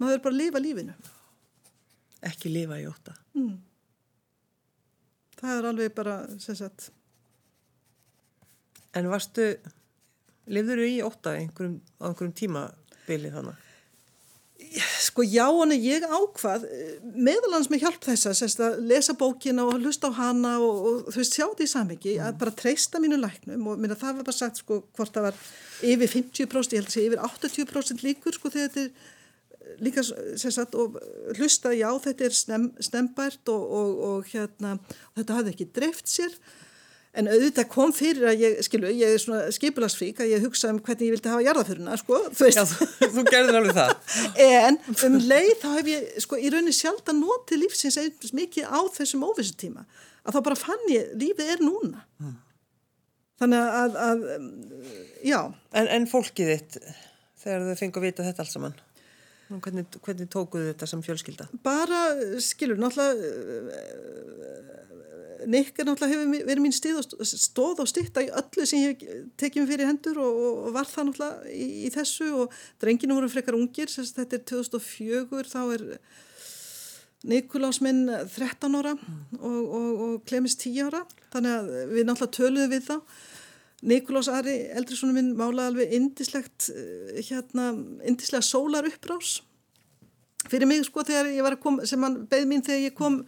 [0.00, 0.96] maður er bara að lifa lífinu.
[2.24, 3.14] Ekki lifa í óta.
[3.36, 3.56] Mm.
[5.40, 6.88] Það er alveg bara, sérst að...
[8.94, 9.48] En varstu,
[10.46, 13.60] lifður þú í óta einhverjum, á einhverjum tímabili þannig?
[15.02, 16.64] Sko já, en ég ákvað
[17.02, 21.20] meðalans með hjálp þess að, að lesa bókina og hlusta á hana og, og þú
[21.20, 22.22] veist, sjá þetta í samhengi mm.
[22.28, 25.42] að bara treysta mínu læknum og minna, það var bara sagt sko hvort það var
[25.90, 29.12] yfir 50% ég held að segja yfir 80% líkur sko þegar þetta er
[29.82, 30.98] líka sagt, og
[31.36, 34.76] hlusta já þetta er snem, snembært og, og, og hérna,
[35.16, 36.36] þetta hafði ekki dreift sér
[37.14, 40.80] En auðvitað kom fyrir að ég, skilu, ég er svona skipularsfrík að ég hugsa um
[40.82, 42.16] hvernig ég vildi hafa jarðaföruna, sko.
[42.34, 42.58] Þú veist.
[42.58, 43.92] Já, þú, þú gerður alveg það.
[44.66, 48.66] en um leið þá hef ég, sko, í rauninni sjálf að noti lífsins einnig mikið
[48.66, 49.86] á þessum óvissutíma.
[50.26, 52.02] Að þá bara fann ég, lífið er núna.
[52.18, 52.34] Mm.
[53.44, 54.26] Þannig að, að
[55.30, 55.38] já.
[55.70, 56.80] En, en fólkið þitt,
[57.44, 58.76] þegar þau fengið að vita þetta alls saman,
[59.62, 61.48] hvernig, hvernig tókuðu þetta sem fjölskylda?
[61.64, 62.00] Bara,
[62.42, 63.14] skilur, náttúrulega
[65.44, 69.02] Nikk er náttúrulega hefur verið mín stíð og stóð og stitta í öllu sem ég
[69.40, 73.28] tekið mér fyrir hendur og, og var það náttúrulega í, í þessu og drenginu voru
[73.32, 75.84] frekar ungir, þetta er 2004, þá er
[77.24, 79.20] Nikulás minn 13 ára mm.
[79.38, 82.96] og, og, og Klemis 10 ára, þannig að við náttúrulega töluðum við þá.
[83.84, 87.72] Nikulás Ari, eldrisónum minn, málaði alveg indislegt, eh, hérna,
[88.06, 89.42] indislega sólar uppbrás
[90.48, 93.22] fyrir mig sko þegar ég var að koma, sem hann beð mín þegar ég kom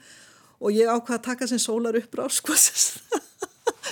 [0.57, 2.57] og ég ákvaði að taka sem sólar upp ráð sko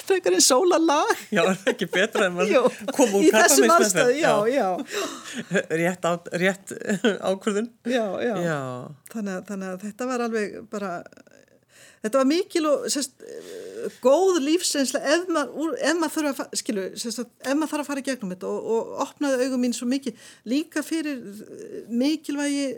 [0.05, 1.12] frekar en sólarlag.
[1.33, 4.66] Já, það er ekki betra en maður kom úr í þessum aðstöðu, já, já.
[5.81, 6.74] Rétt, á, rétt
[7.24, 7.70] ákvörðun.
[7.88, 8.59] Já, já, já.
[9.14, 10.92] Þannig, þannig að þetta var alveg bara
[12.05, 13.16] þetta var mikil og sérst,
[14.05, 18.35] góð lífsreynsla ef maður, maður þarf að skilu, ef maður þarf að fara í gegnum
[18.35, 21.23] þetta og, og opnaði augum mín svo mikið líka fyrir
[21.92, 22.68] mikilvægi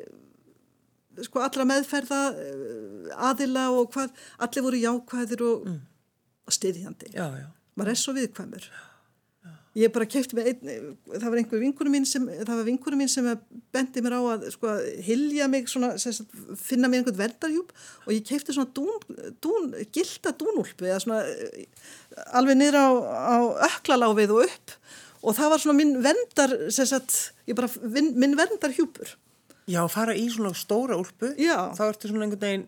[1.24, 5.78] sko allra meðferða eh, aðila og hvað, allir voru jákvæðir og, mm.
[6.46, 7.12] og stiðjandi.
[7.14, 7.48] Já, já.
[7.76, 8.68] Maður er svo viðkvæmur.
[9.76, 13.10] Ég bara kefti með einn, það var einhver vinkunum mín sem, það var vinkunum mín
[13.12, 13.26] sem
[13.76, 17.74] bendi mér á að sko að hilja mig svona, sagt, finna mér einhvern verdarhjúp
[18.06, 18.96] og ég kefti svona dún,
[19.44, 21.20] dún, gilda dúnúlpu eða svona
[22.40, 23.36] alveg niður á, á
[23.68, 24.74] öklaláfið og upp
[25.26, 29.12] og það var svona minn vendar, sagt, ég bara, minn vendarhjúpur
[29.66, 31.74] Já, fara í svona stóra úlpu, Já.
[31.74, 32.66] þá ertu svona einhvern veginn...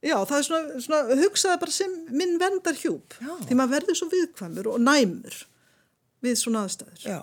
[0.00, 3.34] Já, það er svona, svona hugsaða bara sem minn vendar hjúp, Já.
[3.44, 5.42] því maður verður svo viðkvæmur og næmur
[6.24, 7.04] við svona aðstæður.
[7.04, 7.20] Já.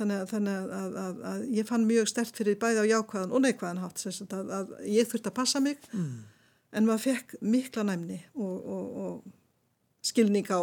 [0.00, 3.42] Þannig, að, þannig að, að, að, ég fann mjög stert fyrir bæði á jákvæðan og
[3.44, 6.16] neikvæðan hatt, að ég þurfti að passa mig, mm.
[6.72, 10.60] en maður fekk mikla næmni og, og, og skilning á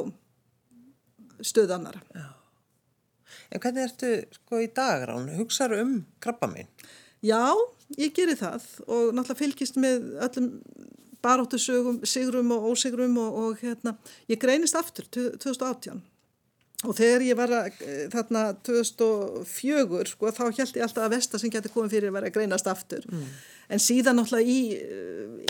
[1.46, 2.04] stöðanara.
[2.18, 2.28] Já.
[3.50, 6.70] En hvernig ertu sko í dag rán, hugsaður um krabba minn?
[7.26, 7.54] Já,
[8.00, 10.52] ég gerir það og náttúrulega fylgist með öllum
[11.24, 13.96] baróttu sigrum og ósigrum og, og hérna,
[14.32, 16.00] ég greinist aftur 2018
[16.88, 17.80] og þegar ég var að,
[18.14, 22.38] þarna 2004 sko þá held ég alltaf að Vesta sem getur komið fyrir vera að
[22.38, 23.26] greinast aftur mm.
[23.76, 24.62] en síðan náttúrulega í,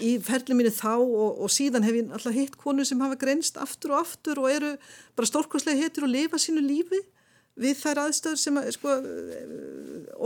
[0.10, 3.62] í ferlið mínu þá og, og síðan hef ég náttúrulega hitt konu sem hafa greinst
[3.62, 4.74] aftur og aftur og eru
[5.20, 7.04] bara stórkoslega hittir og lifa sínu lífi
[7.60, 8.98] við þær aðstöður sem að sko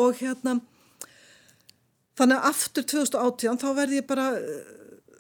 [0.05, 0.55] og hérna
[2.15, 4.31] þannig að aftur 2018 þá verði ég bara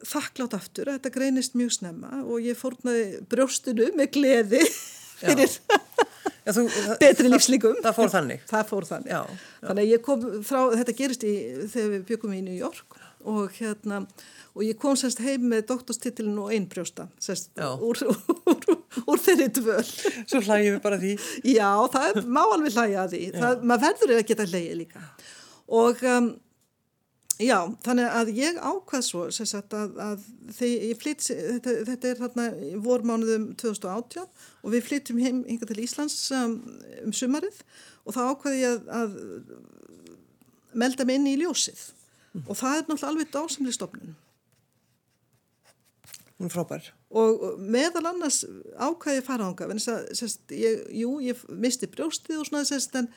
[0.03, 4.63] þakklátt aftur að þetta greinist mjög snemma og ég fórnaði brjóstinu með gleði
[5.21, 5.59] fyrir
[6.43, 6.65] Já, þú,
[7.03, 7.79] betri lífslíkum.
[7.83, 8.45] Það fór þannig.
[8.51, 9.11] Það fór þannig.
[9.13, 9.65] Já, já.
[9.69, 11.33] Þannig að ég kom frá, þetta gerist í,
[11.71, 14.01] þegar við byggum í New York og hérna,
[14.51, 18.01] og ég kom semst heim með doktorstitilin og einn brjósta, semst, úr,
[18.51, 18.65] úr,
[19.07, 19.85] úr þeirri dvöl.
[20.27, 21.13] Svo hlægjum við bara því.
[21.53, 23.21] Já, það má alveg hlægja því.
[23.37, 25.05] Það, maður verður að geta hlægja líka.
[25.79, 26.33] Og um,
[27.41, 32.45] Já, þannig að ég ákvað svo sagt, að, að flyt, þetta, þetta er þarna
[32.85, 36.59] vormánuðum 2018 og við flyttum heim hinga til Íslands um,
[37.01, 37.57] um sumarið
[38.05, 39.17] og þá ákvaði ég að, að
[40.77, 42.45] melda mig inn í ljósið mm.
[42.45, 44.15] og það er náttúrulega alveg dásamli stofnun.
[46.37, 46.89] Hún er frábær.
[47.13, 48.43] Og meðal annars
[48.77, 49.73] ákvaði ég fara ánga,
[51.01, 53.09] jú, ég misti brjóstið og svona þess en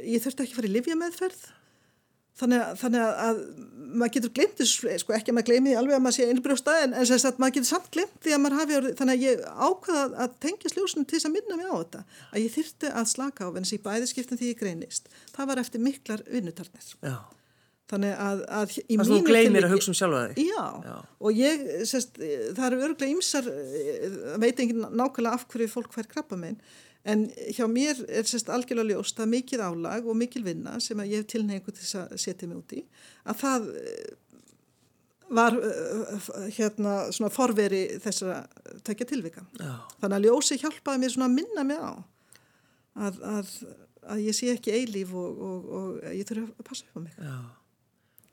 [0.00, 1.50] ég þurfti ekki að fara í livjameðferð
[2.40, 3.40] Þannig að, þannig að
[3.92, 6.94] maður getur þessu, sko ekki að maður gleymi því alveg að maður sé einbrjósta en,
[6.96, 10.24] en þess að maður getur samt glemt því að maður hafi þannig að ég ákvaða
[10.24, 13.44] að tengja sljósunum til þess að minna mig á þetta, að ég þyrti að slaka
[13.44, 15.12] á venns í bæðiskiptum því ég greinist.
[15.36, 16.90] Það var eftir miklar vinnutarnir.
[17.04, 17.16] Já.
[17.92, 18.70] Þannig að, að.
[18.72, 20.46] Það sem þú gleymir að hugsa um sjálfa þig.
[20.48, 22.16] Já, já, og ég, sérst,
[22.56, 23.50] það eru örglega ymsar,
[24.40, 26.56] veit engin nákvæmlega af hverju fólk hver krabba meginn,
[27.02, 31.22] En hjá mér er sérst algjörlega ljóst að mikil álag og mikil vinna sem ég
[31.22, 32.82] hef tilneingu til að setja mig út í,
[33.26, 34.12] að það eh,
[35.34, 38.44] var eh, hérna svona forveri þessara
[38.86, 39.42] tekja tilvika.
[39.58, 39.74] Já.
[39.98, 41.92] Þannig að ljósi hjálpaði mér svona að minna mig á
[43.02, 43.52] að, að,
[44.14, 47.18] að ég sé ekki eilíf og, og, og ég þurfa að passa upp á mig.
[47.18, 47.36] Já,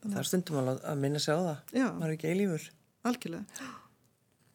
[0.06, 1.78] það er stundum alveg að minna sig á það.
[1.80, 1.86] Já.
[1.96, 2.72] Maður er ekki eilífur.
[3.10, 3.70] Algjörlega.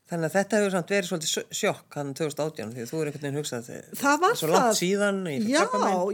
[0.06, 3.40] Þannig að þetta hefur samt verið svolítið sjokk hann 2018 því þú er einhvern veginn
[3.40, 5.64] hugsað það var svo langt síðan Já,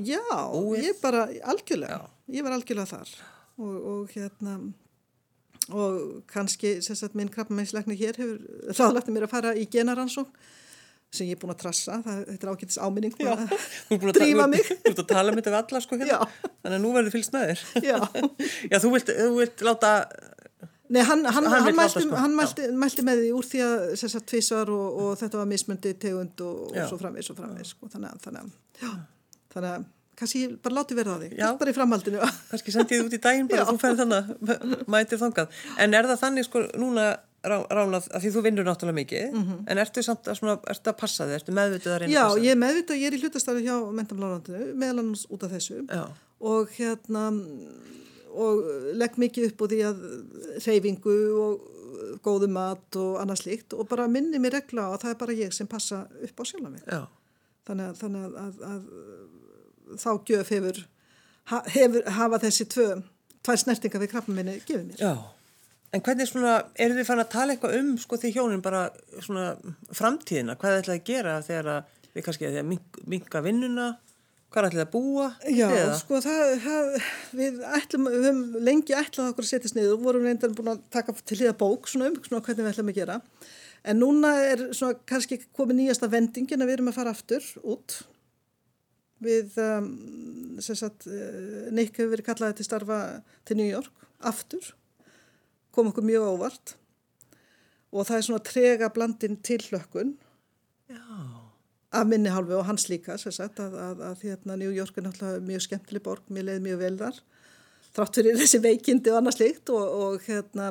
[0.08, 0.22] já,
[0.56, 0.86] Úið.
[0.86, 2.14] ég bara algjörlega, já.
[2.38, 3.12] ég var algjörlega þar.
[3.60, 4.56] Og, og hérna
[5.76, 10.32] og kannski sagt, minn krabbameinslegni hér hefur ráðlagt mér að fara í genaransók
[11.12, 14.68] sem ég er búin að trassa, það, þetta er ákveðis áminning já, að drífa mig.
[14.70, 16.28] Þú ert að tala með þetta við alla sko hérna.
[16.48, 17.64] Þannig að nú verður fylgst með þér.
[17.84, 17.98] Já,
[18.72, 19.92] já þú, vilt, þú vilt láta
[20.92, 22.20] Nei, hann, hann, hann, hann mælti, sko.
[22.36, 25.94] mælti, mælti með því úr því að þess að tvísvar og, og þetta var mismundi
[26.02, 27.90] tegund og, og svo framvegs og framvegs sko.
[27.94, 28.92] þannig að þannig að, já,
[29.56, 29.90] þannig að
[30.22, 32.30] kannski bara láti verða því, bara í framhaldinu.
[32.52, 35.62] Kannski sendið út í daginn bara þú færði þannig að mætir þangað.
[35.82, 37.08] En er það þannig sko núna
[37.42, 39.62] ránað að því þú vinnur náttúrulega mikið mm -hmm.
[39.72, 42.52] en ertu samt að, svona, ertu að passa þig, ertu meðvitað að reyna Já, ég
[42.52, 45.82] er meðvitað, ég er í hlutastarfi hjá mentamlárandinu meðal annars út af þessu.
[45.90, 46.06] Já.
[46.42, 47.24] og hérna
[48.32, 48.64] og
[49.00, 50.02] legg mikið upp úr því að
[50.66, 51.68] reyfingu og
[52.26, 55.38] góðu mat og annað slikt og bara minni mér regla á að það er bara
[55.38, 56.86] ég sem passa upp á sjálf mig.
[57.68, 60.82] Þannig að, þannig að, að, að þá gjöf hefur,
[61.76, 62.88] hefur hafa þessi tvö
[63.46, 65.02] tvær snertinga við krabbum minni gefið mér.
[65.02, 65.14] Já,
[65.92, 68.84] en hvernig svona eru þið fann að tala eitthvað um sko því hjónin bara
[69.20, 69.48] svona
[69.98, 71.72] framtíðina, hvað er þetta að gera þegar
[72.12, 72.74] við kannski að
[73.10, 73.88] minka vinnuna
[74.52, 75.26] Hvað allir að búa?
[75.48, 75.92] Já, eða?
[75.96, 76.88] sko það, það
[77.40, 79.94] við, ætlum, við höfum lengi ætlað okkur að setjast niður.
[79.96, 82.92] Og vorum reyndan búin að taka til hliða bók svona um svona hvernig við ætlum
[82.92, 83.16] að gera.
[83.88, 87.96] En núna er svona kannski komið nýjasta vendingin að við erum að fara aftur út.
[89.24, 89.88] Við um,
[90.66, 93.02] sem sagt uh, Nick hefur verið kallaði til starfa
[93.48, 94.74] til New York aftur.
[95.72, 96.76] Kom okkur mjög ávart
[97.92, 100.14] og það er svona trega blandin til hlökkun
[100.92, 101.41] Já
[101.92, 105.44] af minni hálfu og hans líka sagt, að, að, að hérna, New York er náttúrulega
[105.48, 107.22] mjög skemmtileg borg, mér leiði mjög vel þar
[107.96, 110.70] þrátt fyrir þessi veikindi og annað slikt og, og hérna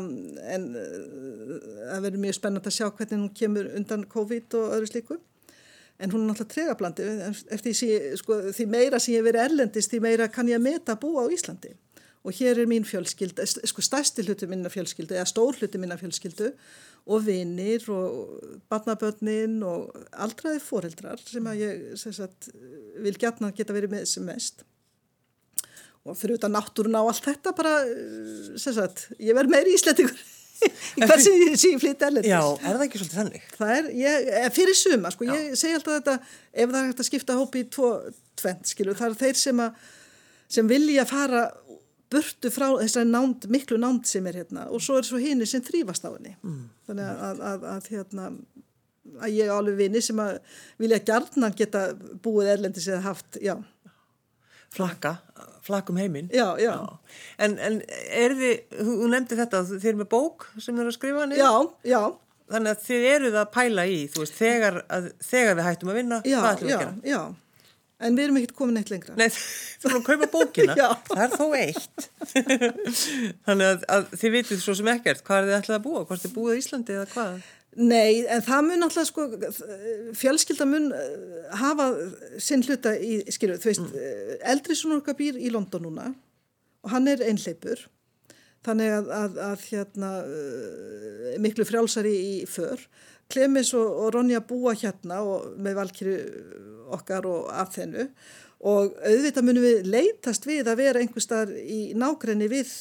[0.55, 5.19] en það verður mjög spennand að sjá hvernig hún kemur undan COVID og öðru slíku.
[6.01, 7.07] En hún er náttúrulega tregablandi
[7.53, 10.97] eftir því, sko, því meira sem ég verið erlendist því meira kann ég að meta
[10.97, 11.75] að búa á Íslandi
[12.21, 16.51] og hér er mín fjölskyld sko stærsti hluti minna fjölskyldu eða stór hluti minna fjölskyldu
[17.11, 22.51] og vinnir og barnabötnin og aldraði foreldrar sem að ég sem sagt,
[23.01, 24.67] vil gætna geta verið með sem mest
[26.05, 27.73] og fyrir auðvitað náttúruna og allt þetta bara
[28.61, 30.21] sem sagt, ég verð meiri íslettingur
[31.01, 33.47] hversi sem ég flytti erlendis Já, er það ekki svolítið þannig?
[33.57, 35.33] Það er, ég, eh, fyrir suma, sko, Já.
[35.39, 37.93] ég segi alltaf þetta ef það er hægt að skipta hópi í tvo
[38.41, 39.89] tvent, skilur, það er þeir sem að
[40.51, 41.45] sem vilja fara
[42.11, 44.67] burtu frá þessari nánd, miklu nánd sem er hérna.
[44.75, 46.37] Og svo er svo hini sem þrýfast á henni.
[46.43, 46.65] Mm.
[46.89, 48.31] þannig að, að, að, að hérna
[49.21, 50.39] að ég alveg vini sem að
[50.81, 51.85] vilja gærna geta
[52.23, 53.57] búið erlendis eða haft, já.
[54.71, 55.17] Flakka,
[55.67, 56.29] flakkum heiminn.
[56.35, 56.71] Já, já.
[56.77, 57.15] já.
[57.43, 57.81] En, en
[58.15, 61.43] er þið, þú nefndi þetta þið eru með bók sem eru að skrifa niður?
[61.43, 62.03] Já, já.
[62.51, 65.99] Þannig að þið eruð að pæla í þú veist, þegar, að, þegar við hættum að
[66.01, 66.95] vinna já, hvað ætlum við já, að gera?
[67.11, 67.21] já
[68.01, 69.29] en við erum ekkert komin eitt lengra Nei,
[69.81, 70.89] þú erum að kaupa bókina Já.
[71.11, 72.11] það er þó eitt
[73.47, 76.27] þannig að, að þið vitið svo sem ekkert hvað er þið ætlað að búa, hvort
[76.27, 77.41] þið búið í Íslandi eða hvað
[77.79, 79.25] Nei, en það mun alltaf sko,
[80.19, 81.85] fjölskylda mun eh, hafa
[82.43, 84.41] sinn hluta í, skilju, þú veist, mm.
[84.51, 86.09] eldri svona okkar býr í London núna
[86.83, 87.85] og hann er einhleipur,
[88.67, 92.83] þannig að, að, að hérna, uh, miklu frjálsari í för.
[93.31, 96.17] Klemis og, og Ronja búa hérna og með valkyrju
[96.97, 98.09] okkar og af þennu.
[98.71, 102.73] Og auðvitað munum við leitast við að vera einhver starf í nákrenni við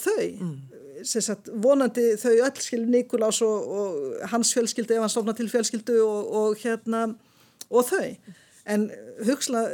[0.00, 0.28] þau.
[0.40, 0.54] Mm.
[1.02, 5.98] Sagt, vonandi þau öll skilur Nikolás og, og hans fjölskyldu ef hann stofna til fjölskyldu
[6.04, 7.08] og, og hérna
[7.68, 8.34] og þau.
[8.70, 8.86] En
[9.26, 9.66] hugsla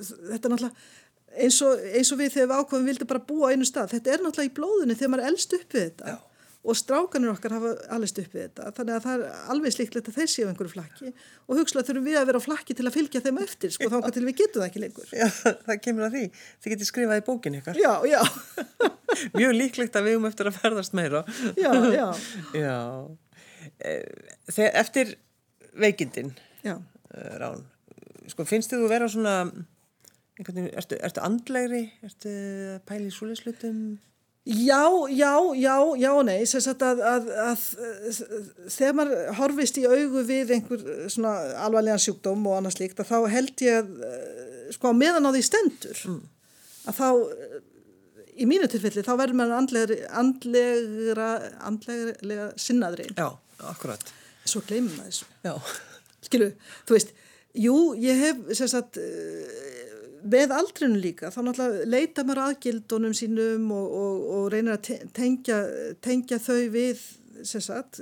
[0.00, 0.94] þetta er náttúrulega
[1.36, 3.92] eins og, eins og við þegar við ákvæmum vildum bara búa einu stað.
[3.92, 6.14] Þetta er náttúrulega í blóðinu þegar maður er eldst upp við þetta.
[6.16, 6.35] Já
[6.66, 8.70] og strákanir okkar hafa allist upp við þetta.
[8.76, 11.12] Þannig að það er alveg slíklegt að þeir séu einhverju flakki.
[11.46, 13.96] Og hugslað þurfum við að vera á flakki til að fylgja þeim eftir sko þá
[14.16, 15.12] til við getum það ekki lengur?
[15.14, 15.28] Já,
[15.68, 16.24] það kemur að því,
[16.64, 17.78] þið getur skrifað í bókin ykkar.
[17.78, 18.20] Já, já.
[19.38, 21.22] Mjög líklegt að við um eftir að ferðast meira.
[21.54, 22.06] Já, já.
[22.66, 22.76] Já.
[23.78, 25.14] Eh, Þegar eftir
[25.76, 26.30] veikindin
[26.64, 26.76] Já.
[27.14, 27.62] eh, Rán,
[28.30, 29.34] sko finnst þið þú vera svona
[30.42, 32.32] ertu, ertu andlegri, ertu
[32.88, 33.80] pæli í súleislutum
[34.46, 38.18] Já, já, já, já, nei, þess að, að, að, að
[38.70, 41.32] þegar maður horfist í augu við einhver svona
[41.64, 43.90] alvarlega sjúkdóm og annars líkt að þá held ég að,
[44.76, 46.20] sko, meðan á því stendur, mm.
[46.92, 47.08] að þá,
[48.38, 51.28] í mínu tilfelli, þá verður maður andlegra, andlegra,
[51.66, 53.10] andlegra sinnaðri.
[53.18, 53.28] Já,
[53.72, 54.14] akkurat.
[54.46, 55.30] Svo gleymum maður þessu.
[55.42, 55.54] Já.
[56.28, 56.52] Skilu,
[56.86, 57.14] þú veist,
[57.66, 59.02] jú, ég hef, sem sagt,
[60.24, 65.60] með aldrinu líka þá náttúrulega leita maður aðgildunum sínum og, og, og reynir að tengja,
[66.04, 67.02] tengja þau við
[67.46, 68.00] sem sagt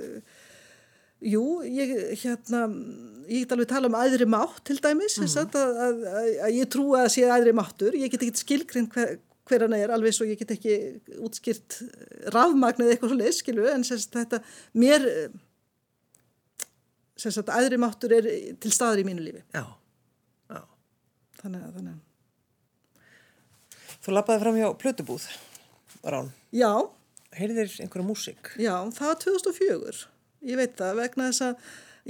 [1.25, 2.65] jú, ég hérna
[3.25, 5.29] ég get alveg tala um aðri mátt til dæmis mm.
[5.31, 6.03] sagt, að, að,
[6.45, 9.15] að, ég trú að sé aðri máttur, ég get ekki skilgrind hver,
[9.49, 10.77] hver hann er, alveg svo ég get ekki
[11.25, 11.79] útskýrt
[12.35, 14.41] rafmagnið eitthvað svo leið, skilu, en sem sagt þetta
[14.77, 15.09] mér
[17.15, 18.29] sem sagt aðri máttur er
[18.61, 19.65] til staður í mínu lífi já
[21.45, 22.04] Þannig að, þannig að
[24.05, 25.23] Þú lappaði fram hjá Plötubúð,
[26.05, 26.27] Rán.
[26.53, 26.69] Já.
[27.33, 28.51] Heyrðir einhverja músík?
[28.61, 30.01] Já, það var 2004.
[30.45, 31.63] Ég veit það vegna þess að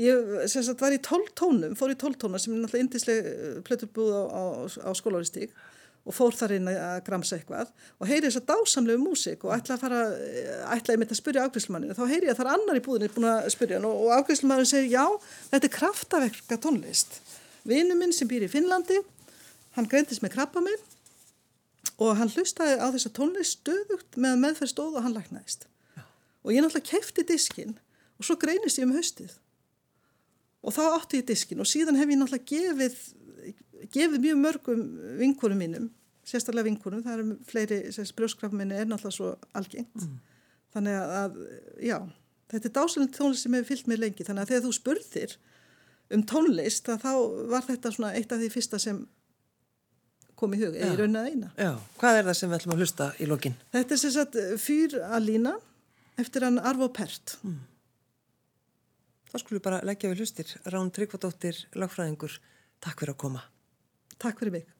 [0.04, 3.54] ég sagt var í 12 tónum, fór í 12 tóna sem er náttúrulega indisleg eh,
[3.64, 5.54] Plötubúð á, á, á skólaristík
[6.04, 9.78] og fór þar inn að gramsa eitthvað og heyri þess að dásamlegu músík og ætla
[9.78, 12.52] að fara, eh, ætla ég mitt að spyrja ákveðslumanninu, þá heyri ég að það er
[12.58, 16.60] annar í búðinni búin að spyrja hann og, og ákveðslumanninu segir já, þetta er kraftaverka
[16.60, 17.22] tónlist.
[17.64, 19.00] Vinu minn sem býr í Finnlandi,
[19.80, 20.84] hann greintist með krabba minn
[22.02, 26.04] og hann hlustaði á þessa tónlist stöðugt með meðferð stóð og hann læknaðist Já.
[26.44, 27.76] og ég náttúrulega kefti diskin
[28.20, 29.38] og svo greinist ég um haustið
[30.66, 32.98] og þá átti ég diskin og síðan hef ég náttúrulega gefið,
[33.94, 34.84] gefið mjög mörgum
[35.22, 35.90] vinkunum mínum
[36.26, 37.82] sérstaklega vinkunum, það eru fleiri
[38.18, 40.16] brjóskrafminni er náttúrulega svo algengt mm.
[40.76, 41.42] þannig að,
[41.86, 42.00] já
[42.52, 45.36] þetta er dásalinn tónlist sem hefur fyllt mig lengi þannig að þegar þú spurðir
[46.16, 47.12] um tónlist þá
[47.52, 49.04] var þetta svona eitt af því fyrsta sem
[50.46, 51.52] kom í hug, eða í raun að eina.
[51.60, 53.58] Já, hvað er það sem við ætlum að hlusta í lokin?
[53.76, 55.56] Þetta er sem sagt Fyr Alína
[56.22, 57.38] eftir hann Arvo Pert.
[57.44, 57.58] Mm.
[59.32, 60.56] Þá skulum við bara leggja við hlustir.
[60.72, 62.40] Rán Tryggvadóttir, lagfræðingur,
[62.84, 63.44] takk fyrir að koma.
[64.22, 64.75] Takk fyrir mig.